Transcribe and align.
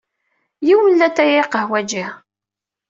Yiwen 0.67 0.93
n 0.95 0.99
latay, 0.99 1.31
ay 1.33 1.41
aqehwaǧi. 1.43 2.05